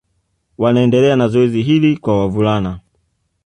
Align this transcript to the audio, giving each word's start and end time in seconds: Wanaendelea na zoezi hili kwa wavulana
Wanaendelea 0.57 1.15
na 1.15 1.27
zoezi 1.27 1.61
hili 1.61 1.97
kwa 1.97 2.19
wavulana 2.19 2.79